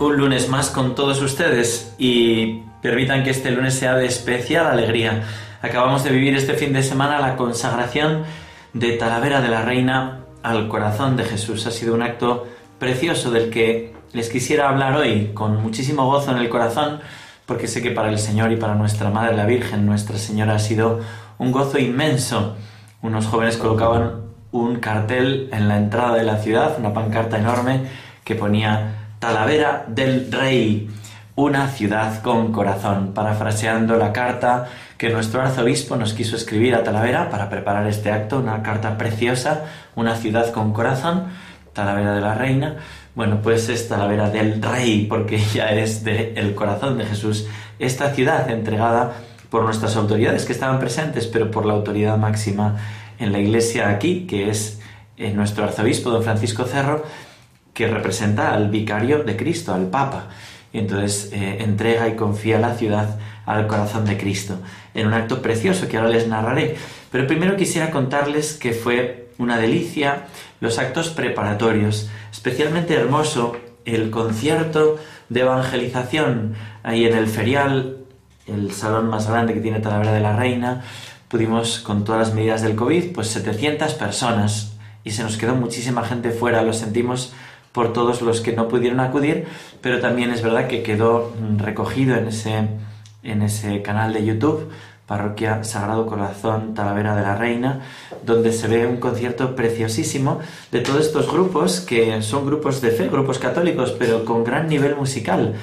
[0.00, 5.24] un lunes más con todos ustedes y permitan que este lunes sea de especial alegría.
[5.60, 8.24] Acabamos de vivir este fin de semana la consagración
[8.72, 11.66] de Talavera de la Reina al corazón de Jesús.
[11.66, 12.46] Ha sido un acto
[12.78, 17.00] precioso del que les quisiera hablar hoy con muchísimo gozo en el corazón
[17.44, 20.58] porque sé que para el Señor y para nuestra Madre la Virgen, Nuestra Señora, ha
[20.60, 21.00] sido
[21.36, 22.56] un gozo inmenso.
[23.02, 27.82] Unos jóvenes colocaban un cartel en la entrada de la ciudad, una pancarta enorme
[28.24, 30.88] que ponía Talavera del Rey,
[31.36, 37.28] una ciudad con corazón, parafraseando la carta que nuestro arzobispo nos quiso escribir a Talavera
[37.28, 41.24] para preparar este acto, una carta preciosa, una ciudad con corazón,
[41.74, 42.76] Talavera de la Reina.
[43.14, 47.46] Bueno, pues es Talavera del Rey, porque ya es del el corazón de Jesús,
[47.78, 49.12] esta ciudad entregada
[49.50, 52.78] por nuestras autoridades que estaban presentes, pero por la autoridad máxima
[53.18, 54.80] en la iglesia aquí, que es
[55.18, 57.04] eh, nuestro arzobispo, don Francisco Cerro,
[57.80, 60.28] que representa al vicario de Cristo, al Papa.
[60.70, 64.58] Y entonces eh, entrega y confía la ciudad al corazón de Cristo,
[64.92, 66.76] en un acto precioso que ahora les narraré.
[67.10, 70.26] Pero primero quisiera contarles que fue una delicia
[70.60, 73.56] los actos preparatorios, especialmente hermoso
[73.86, 74.98] el concierto
[75.30, 77.96] de evangelización ahí en el ferial,
[78.46, 80.84] el salón más grande que tiene Talavera de la Reina.
[81.28, 86.04] Pudimos, con todas las medidas del COVID, pues 700 personas y se nos quedó muchísima
[86.04, 87.32] gente fuera, lo sentimos
[87.72, 89.46] por todos los que no pudieron acudir,
[89.80, 92.68] pero también es verdad que quedó mm, recogido en ese,
[93.22, 94.70] en ese canal de YouTube,
[95.06, 97.80] Parroquia Sagrado Corazón Talavera de la Reina,
[98.24, 100.38] donde se ve un concierto preciosísimo
[100.70, 104.94] de todos estos grupos, que son grupos de fe, grupos católicos, pero con gran nivel
[104.94, 105.54] musical.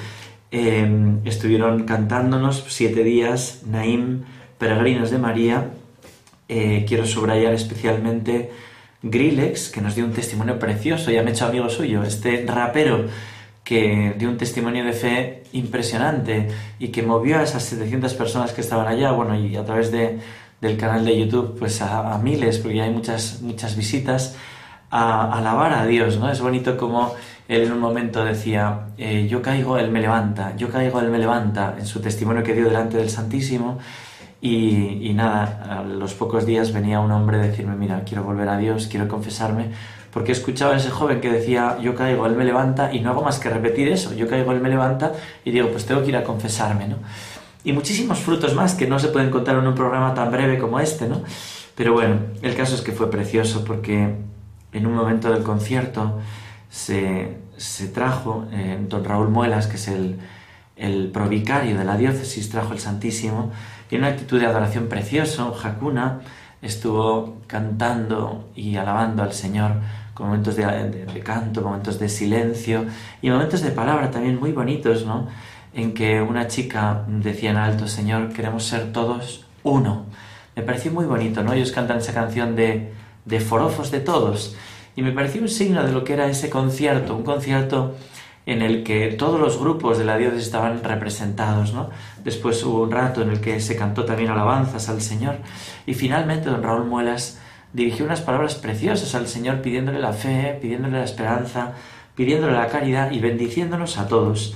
[0.50, 4.24] Em, estuvieron cantándonos siete días Naim,
[4.58, 5.70] Peregrinos de María.
[6.48, 8.50] Eh, quiero subrayar especialmente
[9.02, 13.06] Grillex, que nos dio un testimonio precioso, ya me he hecho amigo suyo, este rapero
[13.64, 16.48] que dio un testimonio de fe impresionante
[16.78, 20.18] y que movió a esas 700 personas que estaban allá, bueno, y a través de,
[20.60, 24.36] del canal de YouTube, pues a, miles, porque hay muchas, muchas visitas,
[24.90, 26.30] a, alabar a Dios, ¿no?
[26.30, 27.14] Es bonito como
[27.48, 31.18] él en un momento decía, eh, yo caigo, Él me levanta, yo caigo, Él me
[31.18, 33.78] levanta, en su testimonio que dio delante del Santísimo,
[34.40, 38.56] y, nada, a los pocos días venía un hombre a decirme, mira, quiero volver a
[38.56, 39.70] Dios, quiero confesarme,
[40.12, 43.22] porque escuchaba a ese joven que decía, yo caigo, Él me levanta, y no hago
[43.22, 45.12] más que repetir eso, yo caigo, Él me levanta,
[45.44, 46.96] y digo, pues tengo que ir a confesarme, ¿no?
[47.64, 50.78] Y muchísimos frutos más que no se pueden contar en un programa tan breve como
[50.78, 51.22] este, ¿no?
[51.74, 54.14] Pero bueno, el caso es que fue precioso porque
[54.72, 56.18] en un momento del concierto
[56.70, 60.18] se, se trajo, eh, don Raúl Muelas, que es el,
[60.76, 63.50] el provicario de la diócesis, trajo el Santísimo,
[63.88, 65.56] tiene una actitud de adoración precioso.
[65.62, 66.20] Hakuna
[66.62, 69.72] estuvo cantando y alabando al Señor
[70.14, 72.86] con momentos de, canto, momentos de silencio
[73.22, 75.28] y momentos de palabra también muy bonitos, ¿no?
[75.72, 80.06] En que una chica decía en alto, Señor, queremos ser todos uno.
[80.56, 81.52] Me pareció muy bonito, ¿no?
[81.52, 82.92] Ellos cantan esa canción de,
[83.24, 84.56] de forofos de todos
[84.96, 87.94] y me pareció un signo de lo que era ese concierto, un concierto
[88.48, 91.74] en el que todos los grupos de la diócesis estaban representados.
[92.24, 95.36] Después hubo un rato en el que se cantó también alabanzas al Señor
[95.84, 97.38] y finalmente don Raúl Muelas
[97.74, 101.74] dirigió unas palabras preciosas al Señor pidiéndole la fe, pidiéndole la esperanza,
[102.14, 104.54] pidiéndole la caridad y bendiciéndonos a todos.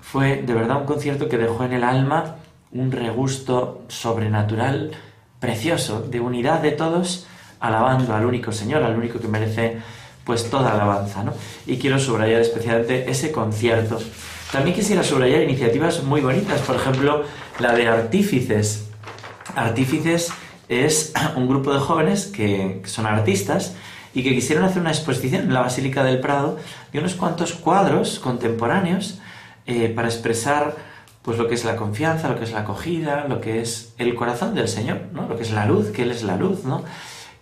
[0.00, 2.36] Fue de verdad un concierto que dejó en el alma
[2.70, 4.92] un regusto sobrenatural
[5.40, 7.26] precioso de unidad de todos
[7.58, 9.78] alabando al único Señor, al único que merece
[10.24, 11.32] pues toda alabanza, ¿no?
[11.66, 13.98] Y quiero subrayar especialmente ese concierto.
[14.52, 17.24] También quisiera subrayar iniciativas muy bonitas, por ejemplo,
[17.58, 18.88] la de Artífices.
[19.54, 20.30] Artífices
[20.68, 23.74] es un grupo de jóvenes que, son artistas
[24.14, 26.58] y que quisieron hacer una exposición en la Basílica del Prado
[26.92, 29.18] de unos cuantos cuadros contemporáneos
[29.66, 30.76] eh, para expresar
[31.22, 34.14] pues lo que es la confianza, lo que es la acogida, lo que es el
[34.14, 35.26] corazón del Señor, ¿no?
[35.26, 36.84] Lo que es la luz, que Él es la luz, ¿no?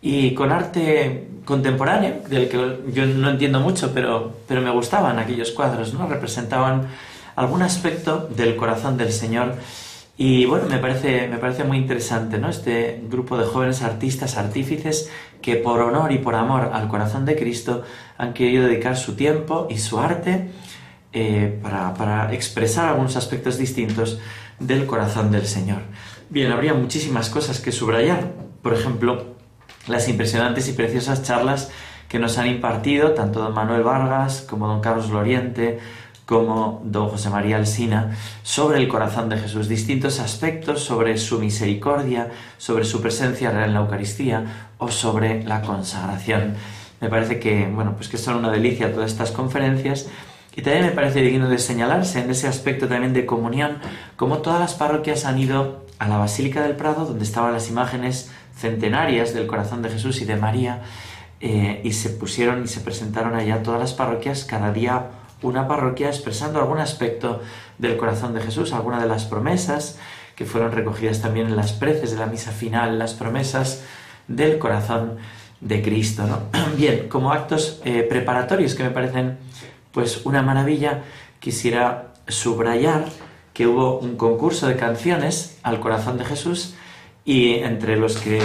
[0.02, 2.56] Y con arte contemporáneo, del que
[2.92, 6.06] yo no entiendo mucho, pero, pero me gustaban aquellos cuadros, ¿no?
[6.06, 6.88] Representaban
[7.36, 9.54] algún aspecto del corazón del Señor.
[10.16, 12.48] Y bueno, me parece, me parece muy interesante, ¿no?
[12.48, 15.10] Este grupo de jóvenes artistas, artífices,
[15.40, 17.82] que por honor y por amor al corazón de Cristo
[18.18, 20.50] han querido dedicar su tiempo y su arte
[21.12, 24.18] eh, para, para expresar algunos aspectos distintos
[24.58, 25.82] del corazón del Señor.
[26.30, 28.32] Bien, habría muchísimas cosas que subrayar.
[28.62, 29.31] Por ejemplo,
[29.86, 31.70] las impresionantes y preciosas charlas
[32.08, 35.78] que nos han impartido tanto don Manuel Vargas como don Carlos Loriente,
[36.26, 42.30] como don José María Alsina, sobre el corazón de Jesús, distintos aspectos sobre su misericordia,
[42.58, 46.54] sobre su presencia real en la Eucaristía o sobre la consagración.
[47.00, 50.06] Me parece que, bueno, pues que son una delicia todas estas conferencias
[50.54, 53.78] y también me parece digno de señalarse en ese aspecto también de comunión,
[54.16, 58.30] como todas las parroquias han ido a la Basílica del Prado, donde estaban las imágenes
[58.56, 60.82] centenarias del corazón de Jesús y de María,
[61.40, 65.06] eh, y se pusieron y se presentaron allá todas las parroquias, cada día
[65.42, 67.40] una parroquia expresando algún aspecto
[67.78, 69.98] del corazón de Jesús, alguna de las promesas
[70.36, 73.82] que fueron recogidas también en las preces de la misa final, las promesas
[74.28, 75.16] del corazón
[75.60, 76.24] de Cristo.
[76.26, 76.42] ¿no?
[76.76, 79.38] Bien, como actos eh, preparatorios que me parecen
[79.92, 81.02] pues una maravilla,
[81.38, 83.06] quisiera subrayar
[83.52, 86.74] que hubo un concurso de canciones al corazón de Jesús
[87.24, 88.40] y entre los que,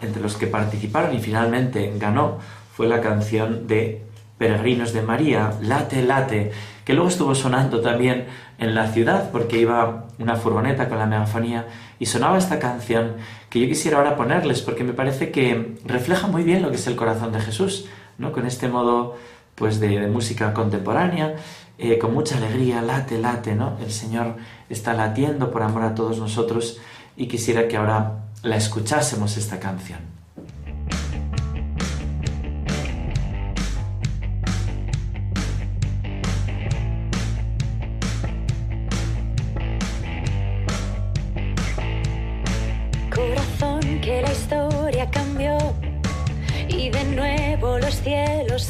[0.00, 2.38] entre los que participaron y finalmente ganó
[2.74, 4.02] fue la canción de
[4.38, 6.50] Peregrinos de María, Late, Late,
[6.84, 8.26] que luego estuvo sonando también
[8.58, 11.66] en la ciudad porque iba una furgoneta con la megafonía
[11.98, 13.16] y sonaba esta canción
[13.50, 16.86] que yo quisiera ahora ponerles porque me parece que refleja muy bien lo que es
[16.86, 17.86] el corazón de Jesús,
[18.18, 18.32] ¿no?
[18.32, 19.16] Con este modo
[19.54, 21.36] pues de, música contemporánea,
[21.78, 23.76] eh, con mucha alegría, late, late, ¿no?
[23.80, 24.36] El Señor
[24.68, 26.80] está latiendo por amor a todos nosotros
[27.16, 30.12] y quisiera que ahora la escuchásemos esta canción.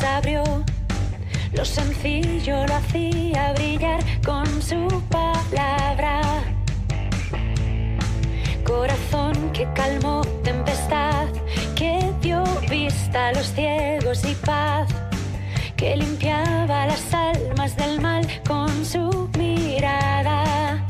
[0.04, 0.42] abrió,
[1.52, 6.21] lo sencillo lo hacía brillar con su palabra.
[8.82, 11.28] Corazón que calmó tempestad,
[11.76, 14.88] que dio vista a los ciegos y paz,
[15.76, 20.84] que limpiaba las almas del mal con su mirada.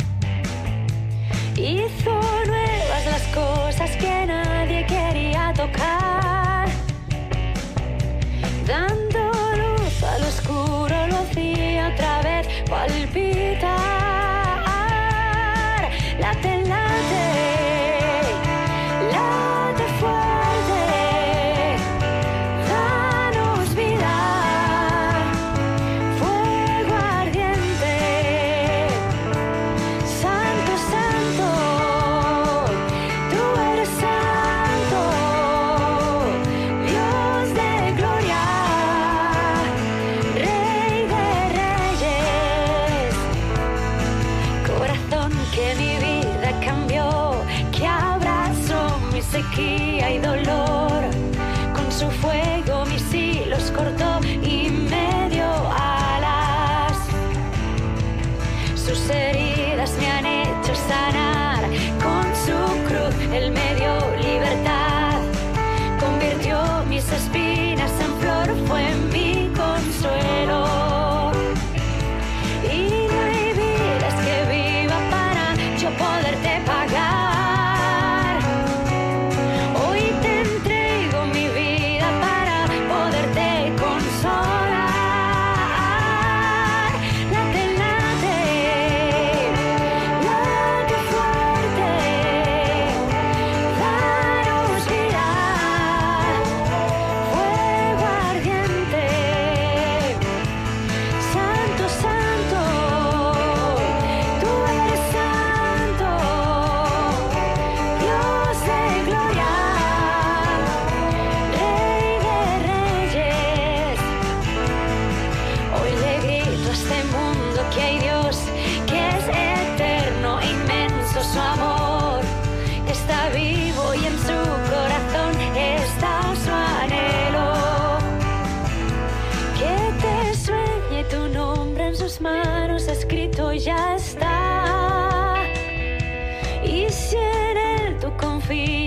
[1.54, 6.70] Hizo nuevas las cosas que nadie quería tocar.
[11.92, 13.81] otra vez palpita.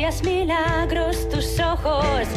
[0.06, 2.28] hacías milagros tus ojos.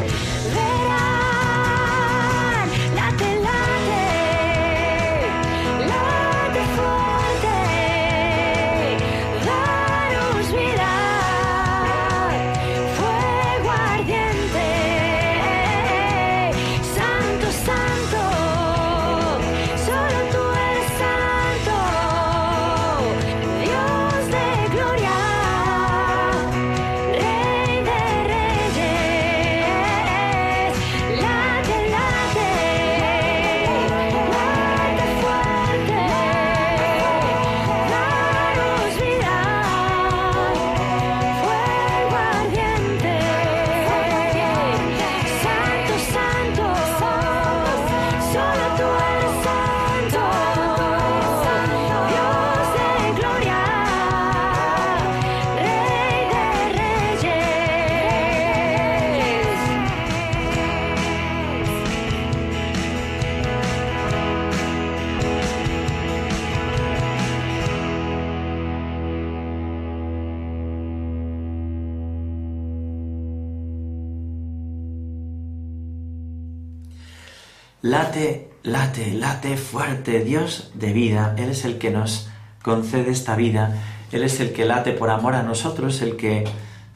[77.81, 82.29] Late, late, late fuerte, Dios de vida, Él es el que nos
[82.61, 83.75] concede esta vida,
[84.11, 86.45] Él es el que late por amor a nosotros, el que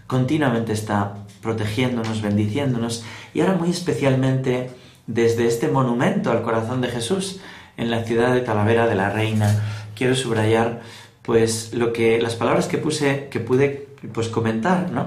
[0.08, 4.72] continuamente está protegiéndonos, bendiciéndonos, y ahora muy especialmente
[5.08, 7.40] desde este monumento al corazón de Jesús
[7.78, 9.62] en la ciudad de Talavera de la Reina,
[9.96, 10.82] quiero subrayar
[11.22, 15.06] pues lo que las palabras que puse que pude pues comentar, ¿no?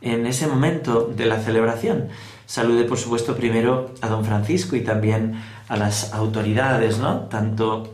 [0.00, 2.08] En ese momento de la celebración.
[2.46, 7.22] Salude, por supuesto, primero a don Francisco y también a las autoridades, ¿no?
[7.22, 7.92] Tanto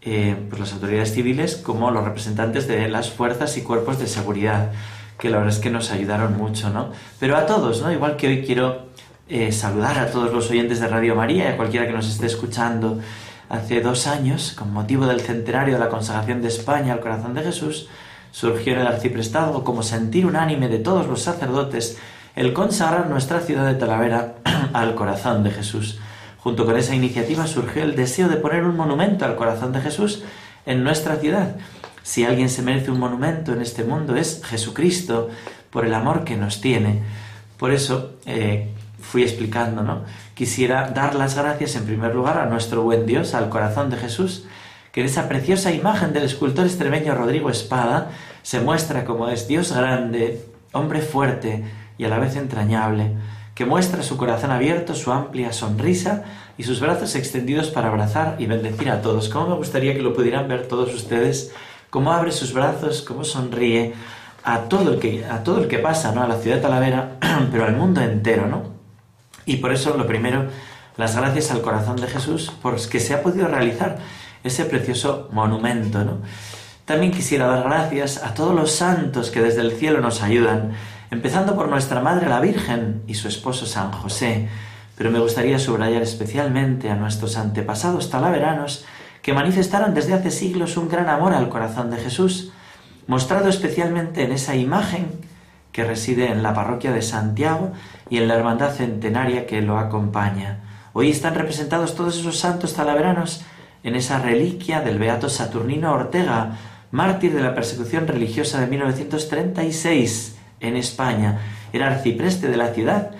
[0.00, 4.72] eh, pues las autoridades civiles como los representantes de las fuerzas y cuerpos de seguridad,
[5.18, 6.92] que la verdad es que nos ayudaron mucho, ¿no?
[7.18, 7.92] Pero a todos, ¿no?
[7.92, 8.86] Igual que hoy quiero
[9.28, 12.24] eh, saludar a todos los oyentes de Radio María y a cualquiera que nos esté
[12.24, 12.98] escuchando.
[13.50, 17.42] Hace dos años, con motivo del centenario de la consagración de España al corazón de
[17.42, 17.88] Jesús,
[18.32, 21.98] surgió en el arciprestazgo como sentir unánime de todos los sacerdotes
[22.36, 24.34] el consagrar nuestra ciudad de Talavera
[24.72, 25.98] al corazón de Jesús.
[26.38, 30.22] Junto con esa iniciativa surgió el deseo de poner un monumento al corazón de Jesús
[30.64, 31.56] en nuestra ciudad.
[32.02, 35.28] Si alguien se merece un monumento en este mundo es Jesucristo,
[35.70, 37.02] por el amor que nos tiene.
[37.56, 38.68] Por eso eh,
[39.00, 40.04] fui explicando, ¿no?
[40.34, 44.46] Quisiera dar las gracias en primer lugar a nuestro buen Dios, al corazón de Jesús,
[44.92, 48.10] que en esa preciosa imagen del escultor extremeño Rodrigo Espada
[48.42, 51.64] se muestra como es Dios grande, hombre fuerte,
[52.00, 53.12] y a la vez entrañable,
[53.54, 56.24] que muestra su corazón abierto, su amplia sonrisa
[56.56, 59.28] y sus brazos extendidos para abrazar y bendecir a todos.
[59.28, 61.52] ¿Cómo me gustaría que lo pudieran ver todos ustedes?
[61.90, 63.92] Cómo abre sus brazos, cómo sonríe
[64.44, 66.22] a todo el que, a todo el que pasa, ¿no?
[66.22, 67.18] A la ciudad de Talavera,
[67.52, 68.62] pero al mundo entero, ¿no?
[69.44, 70.46] Y por eso, lo primero,
[70.96, 73.98] las gracias al corazón de Jesús por que se ha podido realizar
[74.42, 76.22] ese precioso monumento, ¿no?
[76.86, 80.72] También quisiera dar gracias a todos los santos que desde el cielo nos ayudan
[81.10, 84.48] empezando por nuestra Madre la Virgen y su esposo San José,
[84.96, 88.84] pero me gustaría subrayar especialmente a nuestros antepasados talaveranos
[89.22, 92.52] que manifestaron desde hace siglos un gran amor al corazón de Jesús,
[93.06, 95.08] mostrado especialmente en esa imagen
[95.72, 97.72] que reside en la parroquia de Santiago
[98.08, 100.60] y en la hermandad centenaria que lo acompaña.
[100.92, 103.42] Hoy están representados todos esos santos talaveranos
[103.82, 106.56] en esa reliquia del beato Saturnino Ortega,
[106.90, 111.40] mártir de la persecución religiosa de 1936 en España.
[111.72, 113.10] Era arcipreste de la ciudad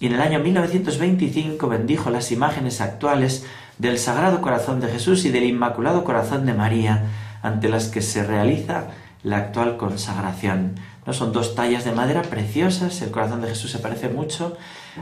[0.00, 3.44] y en el año 1925 bendijo las imágenes actuales
[3.78, 7.04] del Sagrado Corazón de Jesús y del Inmaculado Corazón de María,
[7.42, 8.84] ante las que se realiza
[9.22, 10.74] la actual consagración.
[11.06, 11.12] ¿No?
[11.12, 14.56] Son dos tallas de madera preciosas, el corazón de Jesús se parece mucho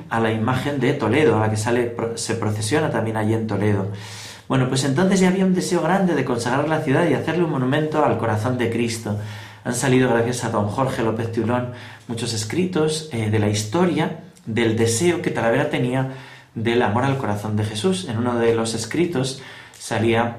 [0.08, 3.88] a la imagen de Toledo, a la que sale, se procesiona también allí en Toledo.
[4.48, 7.50] Bueno, pues entonces ya había un deseo grande de consagrar la ciudad y hacerle un
[7.50, 9.18] monumento al corazón de Cristo.
[9.66, 11.72] Han salido, gracias a don Jorge López Tiulón,
[12.06, 16.12] muchos escritos eh, de la historia del deseo que Talavera tenía
[16.54, 18.06] del amor al corazón de Jesús.
[18.08, 19.42] En uno de los escritos
[19.76, 20.36] salía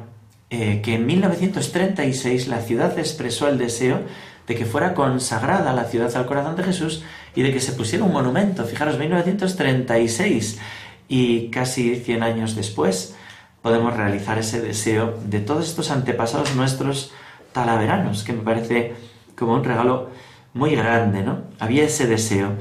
[0.50, 4.00] eh, que en 1936 la ciudad expresó el deseo
[4.48, 7.03] de que fuera consagrada la ciudad al corazón de Jesús
[7.36, 8.63] y de que se pusiera un monumento.
[8.63, 10.57] Fijaros, 1936
[11.10, 13.13] y casi 100 años después
[13.62, 17.12] podemos realizar ese deseo de todos estos antepasados nuestros
[17.51, 20.10] talaveranos, que me parece como un regalo
[20.53, 21.41] muy grande, ¿no?
[21.60, 22.53] Había ese deseo.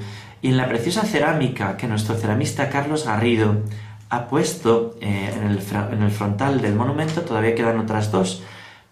[0.42, 3.62] Y en la preciosa cerámica que nuestro ceramista Carlos Garrido
[4.10, 8.42] ha puesto eh, en, el, frontal del monumento, todavía quedan otras dos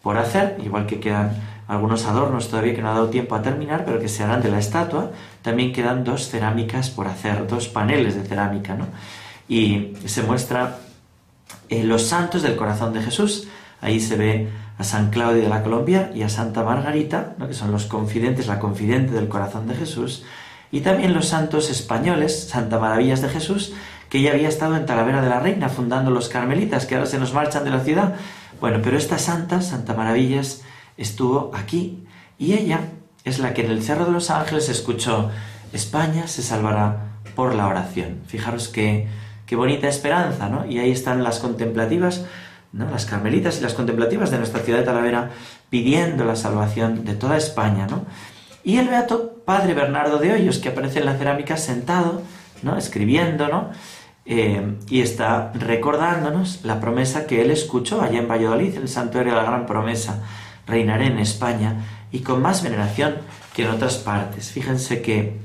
[0.02, 1.36] por hacer, igual que quedan
[1.68, 4.50] algunos adornos todavía que no ha dado tiempo a terminar, pero que se harán de
[4.50, 5.12] la estatua.
[5.42, 8.86] También quedan dos cerámicas por hacer, dos paneles de cerámica, ¿no?
[9.48, 10.78] Y se muestra
[11.68, 13.48] eh, los santos del corazón de Jesús.
[13.80, 17.70] Ahí se ve a San Claudio de la Colombia y a Santa Margarita, que son
[17.70, 20.24] los confidentes, la confidente del corazón de Jesús,
[20.72, 23.72] y también los santos españoles, Santa Maravillas de Jesús,
[24.08, 27.18] que ya había estado en Talavera de la Reina fundando los carmelitas, que ahora se
[27.18, 28.14] nos marchan de la ciudad.
[28.60, 30.62] Bueno, pero esta santa, Santa Maravillas,
[30.96, 32.04] estuvo aquí
[32.38, 32.80] y ella
[33.24, 35.30] es la que en el Cerro de los Ángeles escuchó,
[35.72, 38.20] España se salvará por la oración.
[38.26, 39.08] Fijaros qué,
[39.46, 40.66] qué bonita esperanza, ¿no?
[40.66, 42.24] Y ahí están las contemplativas
[42.76, 45.30] las carmelitas y las contemplativas de nuestra ciudad de Talavera
[45.70, 47.86] pidiendo la salvación de toda España.
[47.86, 48.04] ¿no?
[48.64, 52.22] Y el beato padre Bernardo de Hoyos, que aparece en la cerámica sentado,
[52.62, 52.76] ¿no?
[52.76, 53.70] escribiendo, ¿no?
[54.26, 59.32] Eh, y está recordándonos la promesa que él escuchó allá en Valladolid, en el santuario
[59.32, 60.22] de la Gran Promesa,
[60.66, 63.16] reinaré en España y con más veneración
[63.52, 64.50] que en otras partes.
[64.50, 65.36] Fíjense que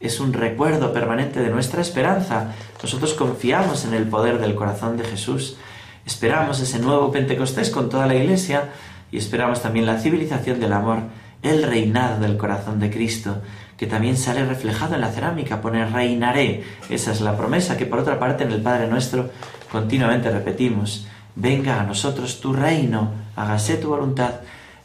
[0.00, 2.52] es un recuerdo permanente de nuestra esperanza.
[2.82, 5.56] Nosotros confiamos en el poder del corazón de Jesús
[6.06, 8.70] Esperamos ese nuevo Pentecostés con toda la Iglesia
[9.10, 11.00] y esperamos también la civilización del amor,
[11.42, 13.42] el reinado del corazón de Cristo,
[13.76, 16.62] que también sale reflejado en la cerámica, pone reinaré.
[16.88, 19.30] Esa es la promesa que por otra parte en el Padre Nuestro
[19.70, 24.34] continuamente repetimos, venga a nosotros tu reino, hágase tu voluntad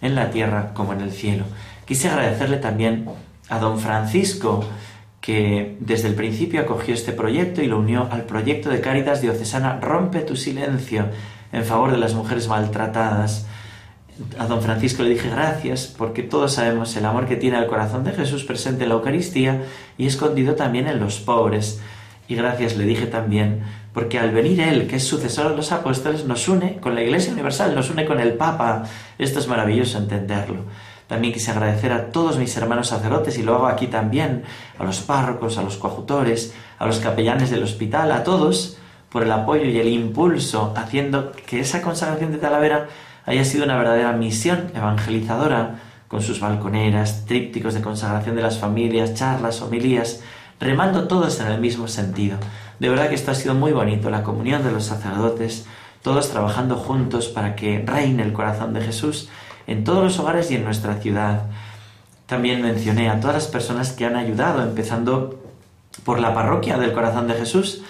[0.02, 1.46] en la tierra como en el cielo.
[1.86, 3.06] Quise agradecerle también
[3.48, 4.66] a don Francisco,
[5.22, 9.80] que desde el principio acogió este proyecto y lo unió al proyecto de Cáritas Diocesana
[9.80, 11.06] Rompe tu silencio
[11.54, 13.46] en favor de las mujeres maltratadas.
[14.40, 18.04] A don Francisco le dije gracias porque todos sabemos el amor que tiene el corazón
[18.04, 19.64] de Jesús presente en la Eucaristía
[19.98, 21.80] y escondido también en los pobres.
[22.28, 23.62] Y gracias le dije también
[23.94, 27.34] porque al venir Él, que es sucesor de los apóstoles, nos une con la Iglesia
[27.34, 28.84] Universal, nos une con el Papa.
[29.18, 30.64] Esto es maravilloso entenderlo.
[31.12, 34.44] También quise agradecer a todos mis hermanos sacerdotes, y lo hago aquí también,
[34.80, 38.78] a los párrocos, a los coajutores, a los capellanes del hospital, a todos,
[39.10, 42.88] por el apoyo y el impulso, haciendo que esa consagración de Talavera
[43.26, 49.14] haya sido una verdadera misión evangelizadora, con sus balconeras, trípticos de consagración de las familias,
[49.14, 50.22] charlas, homilías,
[50.62, 52.38] remando todos en el mismo sentido.
[52.80, 55.66] De verdad que esto ha sido muy bonito, la comunión de los sacerdotes,
[56.04, 59.28] todos trabajando juntos para que reine el corazón de Jesús
[59.68, 61.46] en todos los hogares y en nuestra ciudad.
[62.26, 65.40] También mencioné a todas las personas que han ayudado, empezando
[66.04, 67.84] por la parroquia del corazón de Jesús,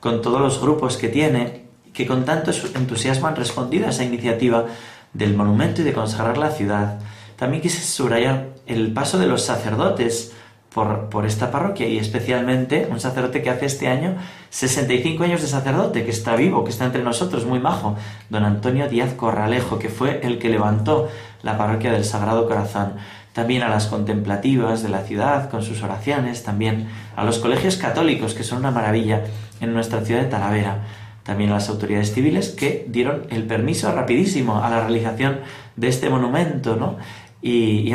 [0.00, 4.66] con todos los grupos que tiene, que con tanto entusiasmo han respondido a esa iniciativa
[5.12, 6.98] del monumento y de consagrar la ciudad.
[7.36, 10.32] También quise subrayar el paso de los sacerdotes
[10.74, 14.16] por, esta parroquia y especialmente un sacerdote que hace este año
[14.50, 17.96] 65 años de sacerdote, que está vivo, que está entre nosotros, muy majo,
[18.28, 21.08] don Antonio Díaz Corralejo, que fue el que levantó
[21.42, 22.94] la parroquia del Sagrado Corazón.
[23.32, 28.34] También a las contemplativas de la ciudad con sus oraciones, también a los colegios católicos,
[28.34, 29.22] que son una maravilla
[29.60, 30.82] en nuestra ciudad de Talavera
[31.24, 35.40] también a las autoridades civiles que dieron el permiso rapidísimo a la realización
[35.74, 36.98] de este monumento, ¿no?
[37.44, 37.92] Y,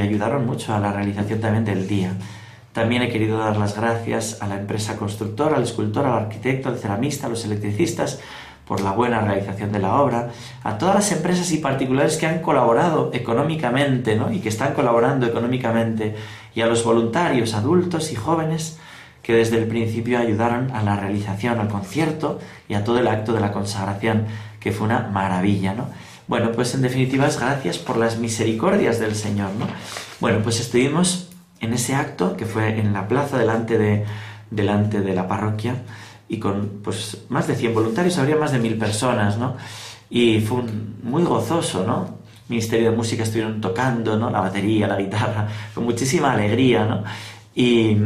[0.00, 2.12] ayudaron mucho a la realización también del día.
[2.72, 6.78] También he querido dar las gracias a la empresa constructora, al escultor, al arquitecto, al
[6.78, 8.20] ceramista, a los electricistas
[8.64, 10.30] por la buena realización de la obra,
[10.62, 14.32] a todas las empresas y particulares que han colaborado económicamente ¿no?
[14.32, 16.14] y que están colaborando económicamente,
[16.54, 18.78] y a los voluntarios, adultos y jóvenes
[19.20, 22.38] que desde el principio ayudaron a la realización, al concierto
[22.68, 24.26] y a todo el acto de la consagración,
[24.60, 25.74] que fue una maravilla.
[25.74, 25.88] ¿no?
[26.28, 29.66] Bueno, pues en definitiva es gracias por las misericordias del Señor, ¿no?
[30.20, 31.28] Bueno, pues estuvimos
[31.60, 34.04] en ese acto que fue en la plaza delante de,
[34.50, 35.76] delante de la parroquia
[36.28, 39.56] y con pues más de 100 voluntarios, habría más de mil personas, ¿no?
[40.08, 40.62] Y fue
[41.02, 42.22] muy gozoso, ¿no?
[42.48, 44.30] Ministerio de Música estuvieron tocando, ¿no?
[44.30, 47.04] La batería, la guitarra, con muchísima alegría, ¿no?
[47.54, 47.96] Y,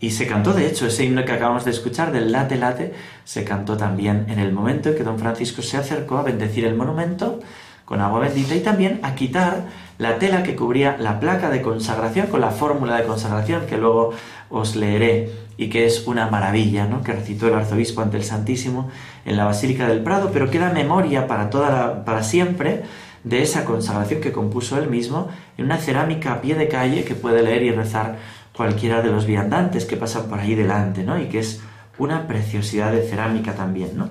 [0.00, 3.44] y se cantó, de hecho, ese himno que acabamos de escuchar del late late, se
[3.44, 7.40] cantó también en el momento en que don Francisco se acercó a bendecir el monumento
[7.84, 9.64] con agua bendita y también a quitar
[9.96, 14.12] la tela que cubría la placa de consagración con la fórmula de consagración que luego
[14.50, 17.02] os leeré y que es una maravilla, ¿no?
[17.02, 18.90] que recitó el arzobispo ante el Santísimo
[19.24, 22.82] en la Basílica del Prado, pero queda memoria para toda para siempre
[23.24, 27.14] de esa consagración que compuso él mismo en una cerámica a pie de calle que
[27.14, 28.16] puede leer y rezar
[28.58, 31.16] cualquiera de los viandantes que pasan por ahí delante, ¿no?
[31.16, 31.62] Y que es
[31.96, 34.08] una preciosidad de cerámica también, ¿no?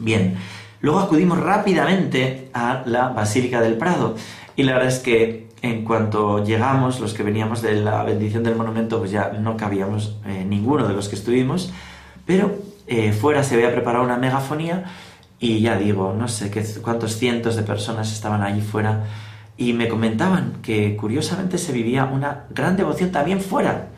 [0.00, 0.34] Bien,
[0.80, 4.16] luego acudimos rápidamente a la Basílica del Prado
[4.56, 8.56] y la verdad es que en cuanto llegamos, los que veníamos de la bendición del
[8.56, 11.72] monumento, pues ya no cabíamos eh, ninguno de los que estuvimos,
[12.26, 12.56] pero
[12.88, 14.86] eh, fuera se había preparado una megafonía
[15.38, 19.04] y ya digo, no sé qué, cuántos cientos de personas estaban allí fuera
[19.56, 23.88] y me comentaban que curiosamente se vivía una gran devoción también fuera,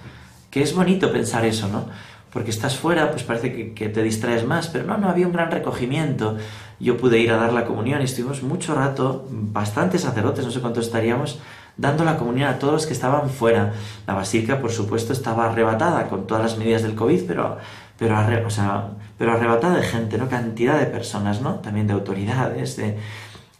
[0.50, 1.86] que es bonito pensar eso, ¿no?
[2.32, 5.52] Porque estás fuera, pues parece que, te distraes más, pero no, no había un gran
[5.52, 6.36] recogimiento.
[6.80, 10.60] Yo pude ir a dar la comunión y estuvimos mucho rato, bastantes sacerdotes, no sé
[10.60, 11.38] cuánto estaríamos,
[11.76, 13.72] dando la comunión a todos los que estaban fuera.
[14.08, 17.58] La basílica, por supuesto, estaba arrebatada con todas las medidas del COVID, pero,
[17.98, 20.28] pero, o sea, pero arrebatada de gente, ¿no?
[20.28, 21.56] Cantidad de personas, ¿no?
[21.56, 22.98] También de autoridades, de,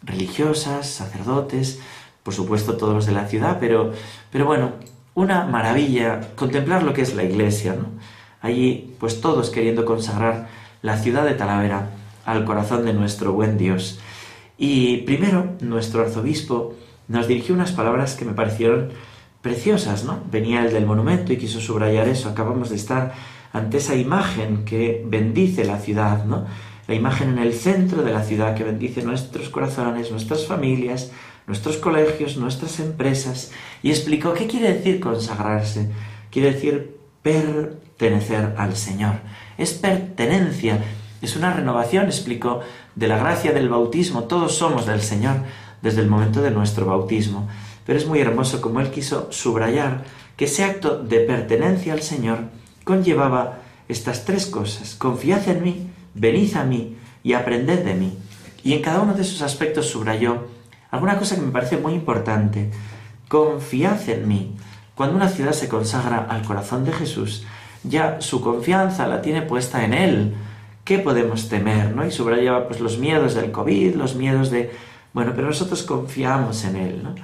[0.05, 1.79] religiosas, sacerdotes,
[2.23, 3.91] por supuesto todos los de la ciudad, pero,
[4.31, 4.71] pero bueno,
[5.13, 7.87] una maravilla contemplar lo que es la iglesia, ¿no?
[8.41, 10.47] Allí, pues todos queriendo consagrar
[10.81, 11.89] la ciudad de Talavera
[12.25, 13.99] al corazón de nuestro buen Dios.
[14.57, 16.75] Y primero, nuestro arzobispo
[17.07, 18.91] nos dirigió unas palabras que me parecieron
[19.41, 20.19] preciosas, ¿no?
[20.31, 22.29] Venía el del monumento y quiso subrayar eso.
[22.29, 23.13] Acabamos de estar
[23.53, 26.45] ante esa imagen que bendice la ciudad, ¿no?
[26.87, 31.11] La imagen en el centro de la ciudad que bendice nuestros corazones, nuestras familias,
[31.47, 35.89] nuestros colegios, nuestras empresas, y explicó qué quiere decir consagrarse.
[36.31, 39.15] Quiere decir pertenecer al Señor.
[39.57, 40.83] Es pertenencia,
[41.21, 42.61] es una renovación, explicó,
[42.95, 44.25] de la gracia del bautismo.
[44.25, 45.37] Todos somos del Señor
[45.81, 47.47] desde el momento de nuestro bautismo.
[47.85, 50.03] Pero es muy hermoso como él quiso subrayar
[50.35, 52.39] que ese acto de pertenencia al Señor
[52.83, 54.95] conllevaba estas tres cosas.
[54.95, 58.17] Confiad en mí, venid a mí y aprended de mí.
[58.63, 60.47] Y en cada uno de esos aspectos subrayó
[60.89, 62.71] alguna cosa que me parece muy importante.
[63.27, 64.55] Confiad en mí.
[64.95, 67.45] Cuando una ciudad se consagra al corazón de Jesús,
[67.83, 70.35] ya su confianza la tiene puesta en Él.
[70.83, 71.95] ¿Qué podemos temer?
[71.95, 72.05] ¿no?
[72.05, 74.71] Y subrayaba pues, los miedos del COVID, los miedos de...
[75.13, 77.03] Bueno, pero nosotros confiamos en Él.
[77.03, 77.15] ¿no?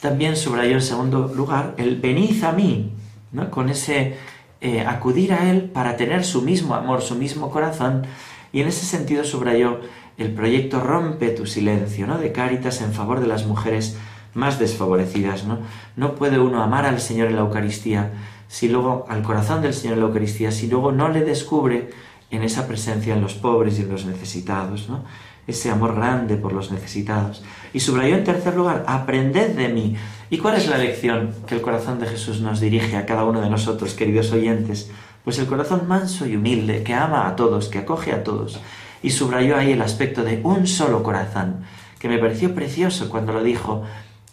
[0.00, 2.92] También subrayó en segundo lugar el venid a mí,
[3.32, 3.50] ¿no?
[3.50, 4.16] con ese
[4.60, 8.06] eh, acudir a Él para tener su mismo amor, su mismo corazón.
[8.52, 9.80] Y en ese sentido subrayó
[10.16, 12.18] el proyecto Rompe tu silencio, ¿no?
[12.18, 13.96] de Cáritas en favor de las mujeres
[14.34, 15.44] más desfavorecidas.
[15.44, 15.58] ¿no?
[15.96, 18.12] no puede uno amar al Señor en la Eucaristía
[18.48, 21.90] si luego al corazón del Señor en la Eucaristía, si luego no le descubre
[22.30, 25.04] en esa presencia en los pobres y en los necesitados, ¿no?
[25.46, 27.42] ese amor grande por los necesitados.
[27.72, 29.96] Y subrayó en tercer lugar, aprended de mí.
[30.28, 33.40] ¿Y cuál es la lección que el corazón de Jesús nos dirige a cada uno
[33.40, 34.90] de nosotros, queridos oyentes?
[35.28, 38.58] Pues el corazón manso y humilde, que ama a todos, que acoge a todos.
[39.02, 41.64] Y subrayó ahí el aspecto de un solo corazón,
[41.98, 43.82] que me pareció precioso cuando lo dijo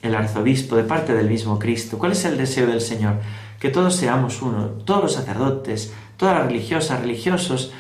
[0.02, 1.98] el arzobispo de parte del mismo Cristo.
[1.98, 3.16] ¿Cuál es el deseo del Señor?
[3.60, 7.74] Que todos seamos uno, todos los sacerdotes, todas las religiosas, religiosos,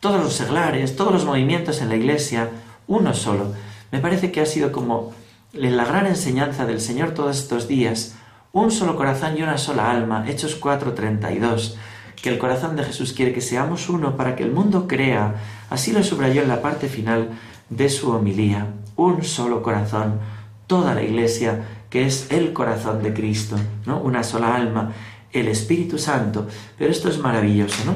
[0.00, 2.48] todos los seglares, todos los movimientos en la Iglesia,
[2.86, 3.52] uno solo.
[3.90, 5.12] Me parece que ha sido como
[5.52, 8.14] la gran enseñanza del Señor todos estos días,
[8.52, 11.76] un solo corazón y una sola alma, Hechos 4:32,
[12.20, 15.34] que el corazón de Jesús quiere que seamos uno para que el mundo crea.
[15.70, 17.30] Así lo subrayó en la parte final
[17.70, 20.20] de su homilía, un solo corazón,
[20.66, 24.00] toda la Iglesia, que es el corazón de Cristo, ¿no?
[24.00, 24.92] Una sola alma,
[25.32, 26.46] el Espíritu Santo.
[26.78, 27.94] Pero esto es maravilloso, ¿no?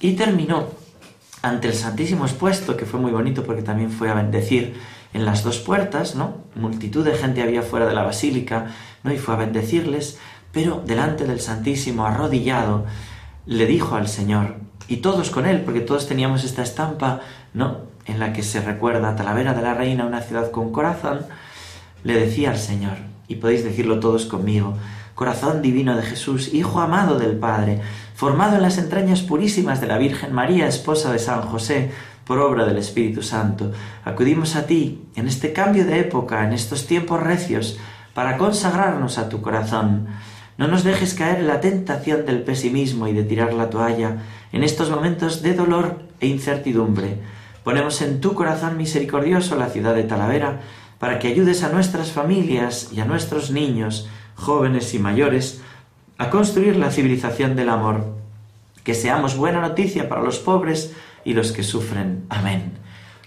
[0.00, 0.68] Y terminó
[1.42, 4.74] ante el Santísimo expuesto, que fue muy bonito porque también fue a bendecir
[5.12, 6.38] en las dos puertas, ¿no?
[6.54, 8.66] Multitud de gente había fuera de la basílica,
[9.02, 9.12] ¿no?
[9.12, 10.18] Y fue a bendecirles,
[10.52, 12.86] pero delante del Santísimo, arrodillado,
[13.46, 14.56] le dijo al Señor,
[14.88, 17.20] y todos con él, porque todos teníamos esta estampa,
[17.52, 17.78] ¿no?
[18.06, 21.20] En la que se recuerda Talavera de la Reina, una ciudad con corazón,
[22.02, 22.96] le decía al Señor,
[23.28, 24.76] y podéis decirlo todos conmigo,
[25.14, 27.80] corazón divino de Jesús, Hijo amado del Padre,
[28.14, 31.92] formado en las entrañas purísimas de la Virgen María, esposa de San José,
[32.24, 33.72] por obra del Espíritu Santo,
[34.04, 37.78] acudimos a ti en este cambio de época, en estos tiempos recios,
[38.14, 40.06] para consagrarnos a tu corazón.
[40.56, 44.62] No nos dejes caer en la tentación del pesimismo y de tirar la toalla en
[44.62, 47.18] estos momentos de dolor e incertidumbre.
[47.64, 50.60] Ponemos en tu corazón misericordioso la ciudad de Talavera,
[50.98, 55.60] para que ayudes a nuestras familias y a nuestros niños, jóvenes y mayores,
[56.18, 58.04] a construir la civilización del amor.
[58.84, 60.92] Que seamos buena noticia para los pobres
[61.24, 62.24] y los que sufren.
[62.28, 62.72] Amén.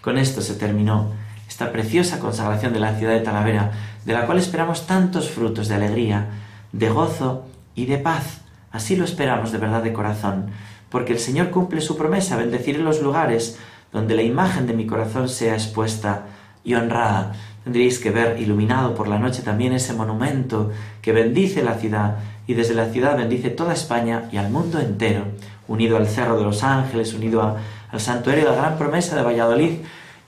[0.02, 1.12] Con esto se terminó
[1.48, 3.72] esta preciosa consagración de la ciudad de Talavera,
[4.06, 6.28] de la cual esperamos tantos frutos de alegría,
[6.72, 8.42] de gozo y de paz.
[8.72, 10.52] Así lo esperamos de verdad de corazón,
[10.90, 13.58] porque el Señor cumple su promesa, bendecir en los lugares
[13.92, 16.26] donde la imagen de mi corazón sea expuesta
[16.64, 17.34] y honrada
[17.68, 22.16] tendréis que ver iluminado por la noche también ese monumento que bendice la ciudad
[22.48, 25.26] y desde la ciudad bendice toda España y al mundo entero,
[25.68, 27.58] unido al Cerro de los Ángeles, unido
[27.92, 29.80] al santuario de la Gran Promesa de Valladolid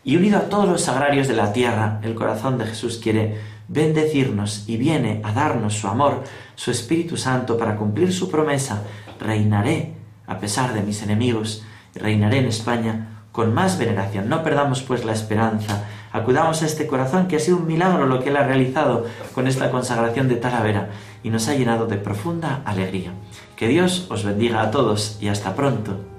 [0.03, 2.01] y unido a todos los sagrarios de la tierra.
[2.03, 3.37] El corazón de Jesús quiere
[3.69, 6.23] bendecirnos y viene a darnos su amor,
[6.55, 8.83] su Espíritu Santo para cumplir su promesa.
[9.19, 9.93] Reinaré
[10.27, 11.63] a pesar de mis enemigos,
[11.95, 14.27] reinaré en España con más veneración.
[14.27, 18.21] No perdamos pues la esperanza Acudamos a este corazón que ha sido un milagro lo
[18.21, 19.05] que Él ha realizado
[19.35, 20.89] con esta consagración de Talavera
[21.23, 23.11] y nos ha llenado de profunda alegría.
[23.55, 26.18] Que Dios os bendiga a todos y hasta pronto.